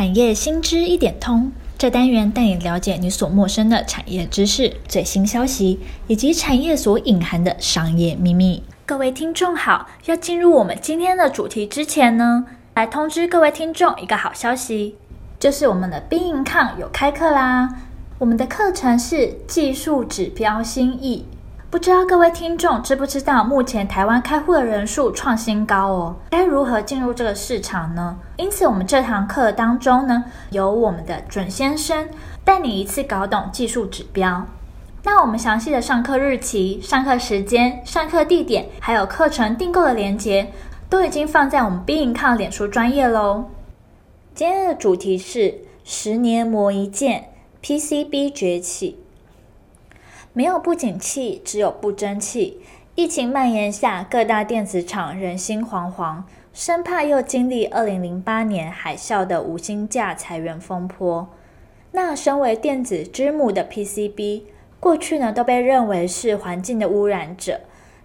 [0.00, 8.62] 产业新知一点通，这单元带你了解你所陌生的产业知识、最新消息以及产业所隐含的商业秘密。
[8.86, 14.96] 各位听众好，要进入我们今天的主题之前呢，来通知各位听众一个好消息，
[15.38, 17.68] 就是我们的 Be-in-COM 有开课啦。
[18.16, 21.26] 我们的课程是技术指标新意。
[21.70, 28.18] 不知道各位听众知不知道，目前台湾开户的人数创新高哦，该如何进入这个市场呢？
[28.36, 32.08] 因此，我们这堂课当中呢，由我们的准先生
[32.44, 34.44] 带你一次搞懂技术指标。
[35.04, 40.50] 那我们详细的上课日期、上课时间、上课地点，还有课程订购的链接，
[40.88, 43.44] 都已经放在我们 Being 抗脸书专业喽。
[44.34, 47.26] 今天的主题是十年磨一剑
[47.62, 48.98] ，PCB 崛起。
[50.32, 52.60] 没有不景气，只有不争气。
[52.94, 61.28] 疫情蔓延下，各大电子厂人心惶惶，生怕又经历二零零八年海啸的无薪假裁员风波。
[61.92, 64.42] 那身为电子之母的 PCB，
[64.78, 67.60] 过去呢都被认为是环境的污染者，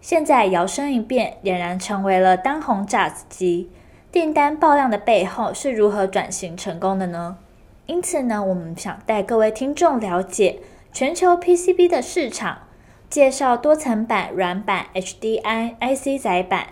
[0.00, 3.68] 现在摇身一变，俨然成为了当红炸子鸡。
[4.10, 7.36] 订单爆量的背后是如何转型成功的呢？
[7.84, 10.60] 因此呢，我们想带各位听众了解。
[10.98, 12.68] 全球 PCB 的市场，
[13.10, 16.68] 介绍多层板、软板、HDI、IC 载板、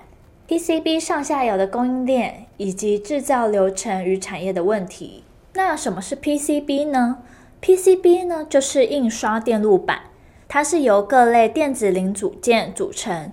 [0.48, 5.24] PCB 上下游的供应链以及制造流程与产业的问题。
[5.52, 7.18] 那什么是 PCB 呢
[7.60, 10.04] ？PCB 呢，就是印刷电路板，
[10.48, 13.30] 它是由各类电子零组件组成，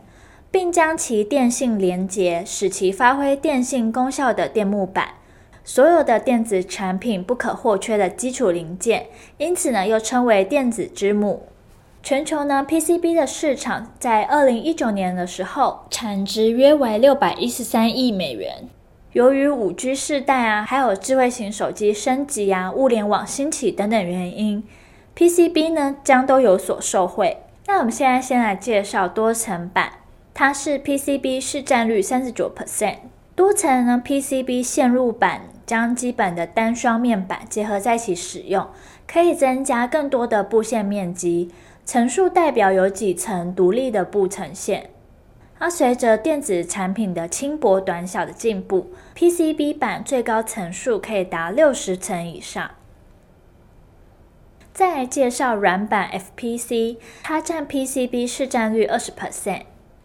[0.52, 5.12] 并将其电性连接，使其发挥电性功效的电路板。
[5.64, 11.44] 所有的电子产品不可或缺的基础零件，因此呢，又称为电子之母。
[12.04, 18.68] 全球呢，PCB 的市场在二零一九年的时候，产值约为六百一十三亿美元。
[19.14, 24.64] 由于五 G 世代啊，还有智慧型手机升级啊，物联网兴起等等原因
[25.16, 27.38] ，PCB 呢将都有所受惠。
[27.68, 29.92] 那我们现在先来介绍多层板，
[30.34, 32.96] 它是 PCB 市占率三十九 percent。
[33.36, 38.68] 多层呢，PCB 线路板将基本的单双面板结合在一起使用，
[39.08, 41.50] 可以增加更多的布线面积。
[41.86, 44.90] 层数代表有几层独立的布层线。
[45.60, 52.72] 而随着电子产品的轻薄短小的进步，PCB 板最高层数可以达六十层以上。
[54.74, 59.62] 再来介绍软板 FPC，它占 PCB 市占率二十 percent。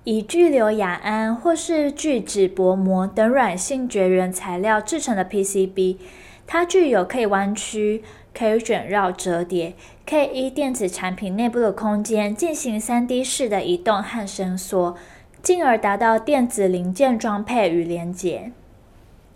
[0.08, 5.96] 以聚硫亚胺或是聚酯薄膜等软性绝缘材料制成的 PCB，
[6.46, 9.74] 它具有可以弯曲、可以卷绕、折叠，
[10.08, 14.96] 可以依电子产品内部的空间进行 3D 式的移动和伸缩，
[15.42, 18.52] 进而达到电子零件装配与连接。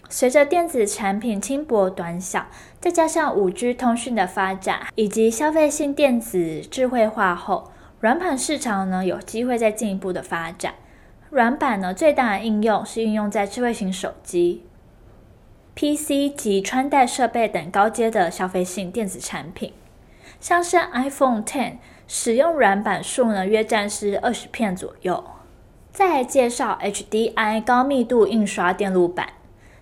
[0.09, 2.47] 随着电子产品轻薄短小，
[2.78, 10.75] 再加上 5G 通讯的发展以及消费性电子智慧化后，软板市场呢，有机会再进一步的发展。
[11.28, 14.65] 软板呢，最大的应用是应用在智慧型手机、
[15.75, 19.75] PC 及穿戴设备等高阶的消费性电子产品。
[20.41, 21.75] 像是 iPhone Ten
[22.09, 25.22] 使用软板数呢，约占是二十片左右。
[25.93, 29.34] 再介绍 HDI 高密度印刷电路板，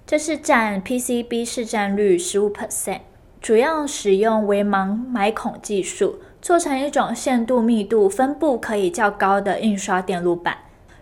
[0.05, 3.03] 这是占 PCB 市占率十五 percent，
[3.41, 6.19] 主要使用微盲埋孔技术。
[6.41, 10.59] 做成一种线度密度分布可以较高的印刷电路板，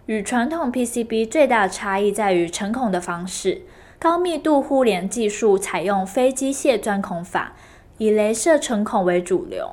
[0.06, 3.62] 与传统 PCB 最大的差异在于成孔的方式。
[3.98, 7.54] 高密度互联技术采用非机械钻孔法，
[7.98, 9.72] 以镭射成孔为主流。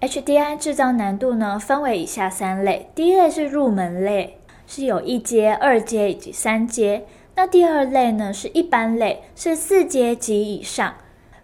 [0.00, 7.02] HDI 制造难度呢，分为以下三类：第一类是入门类，是有一阶、二阶以及三阶；
[7.34, 10.94] 那第二类呢是一般类，是四阶及以上；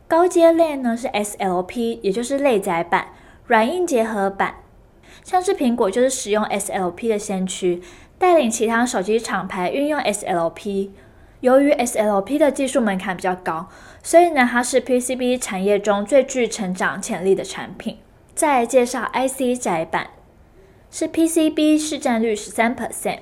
[0.08, 3.08] 高阶类呢是 SLP，也就是类载板。
[3.46, 4.56] 软硬结合板，
[5.22, 7.80] 像是苹果就是使用 SLP 的先驱，
[8.18, 10.90] 带领其他手机厂牌运用 SLP。
[11.40, 13.68] 由于 SLP 的技术门槛比较高，
[14.02, 17.98] 所以呢，它是 PCB 产业中最具成长潜力的产品。
[18.34, 20.08] 再来介绍 IC 窄板，
[20.90, 23.18] 是 PCB 市占率十三 percent。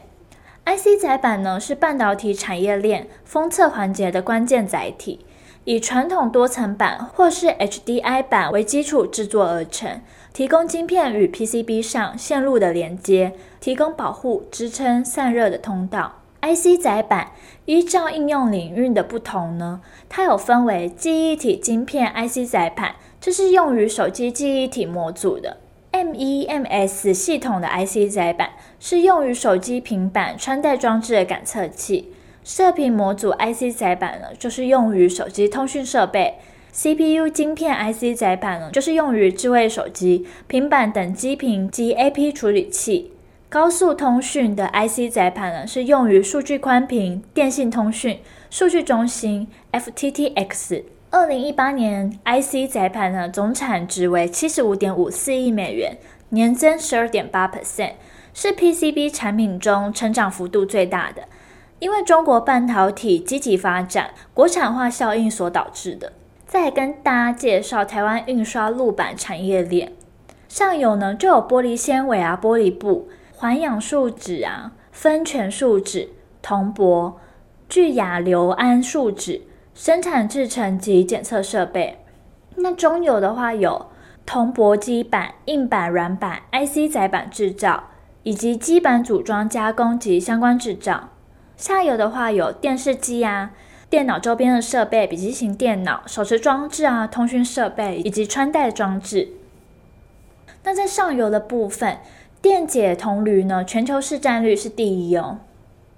[0.64, 5.26] IC 载板呢，是半导体产业链封测环节的关键载体。
[5.64, 10.02] 以传统多层板或是 HDI 板为基础制作而成，
[10.32, 16.20] 提供晶片与 PCB 上线路的连接，提供保护、支撑、散热的通道。
[16.42, 17.32] IC 载板
[17.64, 19.80] 依照应用领域的不同呢，
[20.10, 25.56] 它有分为记忆体晶片 IC 载板，这是用于手机记忆体模组的
[25.92, 32.12] ；MEMS 系统的 IC 载板是用于手机、平板、穿戴装置的感测器。
[32.44, 36.34] 射频模组 IC 载板呢，就是用于手机通讯设备
[36.74, 43.12] ；CPU 晶片 IC 载板呢，就是用于智慧手机、平板等机频及 AP 处理器。
[43.48, 48.18] 高速通讯的 IC 载板呢，是用于数据宽频、电信通讯、
[48.50, 50.82] 数据中心 FTTX。
[51.08, 55.96] 二零一八年 IC 载板呢，总产值为七十五点五四亿美元，
[56.28, 57.92] 年增十二点八 percent，
[58.34, 61.22] 是 PCB 产品中成长幅度最大的。
[61.84, 66.14] 因为中国半导体积极发展，国产化效应所导致的。
[66.46, 69.92] 再跟大家介绍台湾印刷路板产业链，
[70.48, 73.10] 上游呢就有玻璃纤维啊、玻璃布。
[73.34, 76.08] 环氧树脂啊，酚醛树脂、
[76.40, 77.20] 铜箔、
[77.68, 79.42] 聚亚硫胺树脂
[79.74, 81.98] 生产制成及检测设备。
[82.54, 83.90] 那中游的话有
[84.24, 87.84] 铜箔基板、硬板、软板、IC 载板制造，
[88.22, 91.10] 以及基板组装加工及相关制造。
[91.56, 93.52] 下游的话有电视机啊、
[93.88, 99.30] 电脑周边的设备、笔记型电脑、手持装置啊、通讯设备以及穿戴装置。
[100.62, 101.98] 那在上游的部分。
[102.42, 105.38] 电解铜铝呢，全球市占率是第一哦。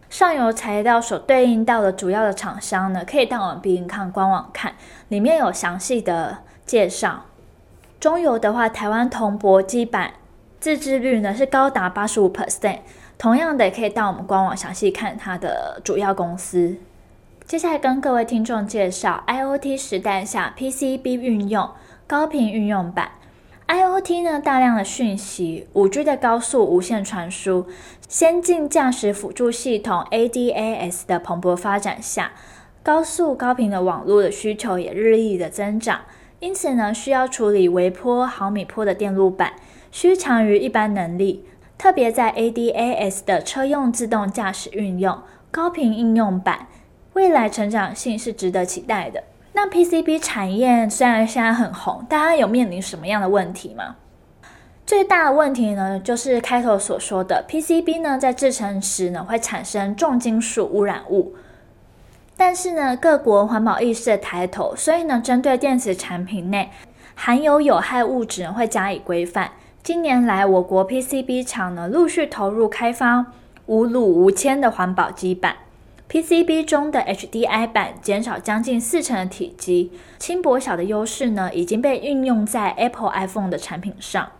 [0.08, 4.74] 上游材料所对应到的主要的厂商呢，可以到我们 Be Income 官网看，
[5.08, 7.24] 里面有详细的介绍。
[7.98, 10.12] 中游的话，台湾铜箔基板
[10.60, 12.78] 自制率呢是高达八十五 percent，
[13.18, 16.76] 同样的也可以到我们官网详细看它的主要公司。
[17.46, 21.70] 接下来跟各位听众介绍 IoT 时代下 PCB 运用
[22.06, 23.12] 高频运用版。
[23.68, 27.66] IoT 呢，大量的讯息、五 G 的高速无线传输、
[28.08, 32.32] 先进驾驶辅助系统 ADAS 的蓬勃发展下，
[32.82, 36.02] 高速高频的网络的需求也日益的增长。
[36.38, 39.54] 因此呢，需要处理微波、毫米波的电路板，
[39.90, 41.44] 需强于一般能力。
[41.78, 45.19] 特别在 ADAS 的车用自动驾驶运用，
[45.50, 46.69] 高频应用版，
[47.12, 49.23] 未来成长性是值得期待的。
[49.52, 53.96] 那 PCB 产业虽然现在很红，大家有面临什么样的问题吗？
[54.87, 61.34] 最大的问题呢，就是开头所说的 PCB 呢，在制成时呢会产生重金属污染物。
[62.37, 66.70] 但是呢，各国环保意识的抬头，所以呢，针对电子产品内
[67.14, 69.52] 含有有害物质会加以规范。
[69.86, 73.26] 近年来，我国 PCB 厂呢陆续投入开发
[73.66, 75.58] 无卤无铅的环保基板。
[76.10, 84.30] PCB 中的 HDI 板减少将近四成的体积，轻薄小的优势呢，已经被运用在 Apple iPhone 的产品上。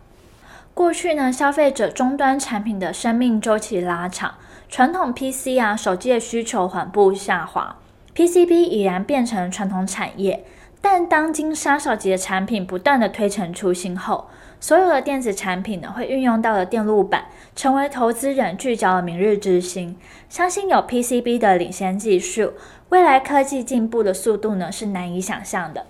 [0.73, 4.35] 过去呢，消费者终端产品的生命周期拉长，
[4.67, 7.77] 传统 PC 啊手机的需求缓步下滑
[8.13, 10.43] ，PCB 已然变成传统产业。
[10.89, 17.25] 但当今杀手级的产品不断的推陈出新后，所有的电子产品呢，会运用到了电路板，
[17.57, 19.97] 成为投资人聚焦的明日之星。
[20.29, 22.53] 相信有 PCB 的领先技术，
[22.87, 25.85] 未来科技进步的速度呢，是难以想象的。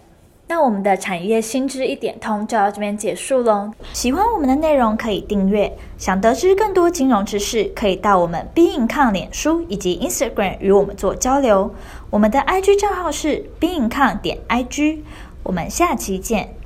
[0.50, 3.70] 那我们的产业新知一点通就到这边结束喽。
[3.92, 11.74] 喜欢我们的内容可以订阅，想得知更多金融知识，可以到我们 b e i n c o m 脸书以及 Instagram 与我们做交流。
[12.10, 15.00] 我们的 IG 账号是 b e i n c o m 点 IG，
[15.44, 16.57] 我们下期见。